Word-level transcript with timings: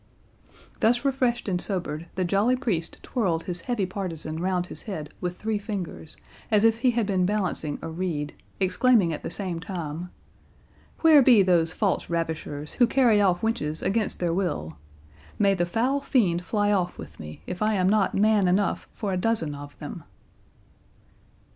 Thus 0.79 1.05
refreshed 1.05 1.47
and 1.47 1.61
sobered, 1.61 2.07
the 2.15 2.25
jolly 2.25 2.55
priest 2.55 2.97
twirled 3.03 3.43
his 3.43 3.61
heavy 3.61 3.85
partisan 3.85 4.41
round 4.41 4.65
his 4.65 4.81
head 4.81 5.11
with 5.21 5.37
three 5.37 5.59
fingers, 5.59 6.17
as 6.49 6.63
if 6.63 6.79
he 6.79 6.89
had 6.89 7.05
been 7.05 7.23
balancing 7.27 7.77
a 7.83 7.87
reed, 7.87 8.33
exclaiming 8.59 9.13
at 9.13 9.21
the 9.21 9.29
same 9.29 9.59
time, 9.59 10.09
"Where 11.01 11.21
be 11.21 11.43
those 11.43 11.75
false 11.75 12.09
ravishers, 12.09 12.73
who 12.73 12.87
carry 12.87 13.21
off 13.21 13.41
wenches 13.41 13.83
against 13.83 14.17
their 14.17 14.33
will? 14.33 14.75
May 15.37 15.53
the 15.53 15.67
foul 15.67 16.01
fiend 16.01 16.43
fly 16.43 16.71
off 16.71 16.97
with 16.97 17.19
me, 17.19 17.43
if 17.45 17.61
I 17.61 17.75
am 17.75 17.87
not 17.87 18.15
man 18.15 18.47
enough 18.47 18.87
for 18.93 19.13
a 19.13 19.17
dozen 19.17 19.53
of 19.53 19.77
them." 19.77 20.03